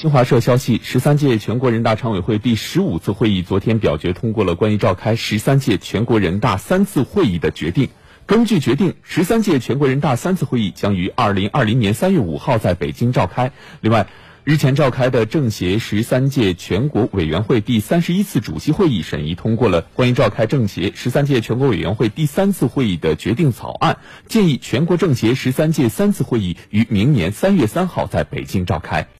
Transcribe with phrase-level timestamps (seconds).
[0.00, 7.88] 新华社消息十三届全国人大常委会第十五次会议昨天表决通过了关于召开十三届全国人大三次会议的决定。
[8.24, 13.50] 根据决定十三届全国人大三次会议将于二零二零年三月五号在北京召开。
[13.80, 14.06] 另外
[14.44, 23.98] 日前召开的政协十三届全国委员会第三十一次主席会议审议通过了关于召开政协十三届全国委员会第三次会议的决定草案。
[24.28, 29.08] 建议全国政协十三届三次会议于明年三月三号在北京召开。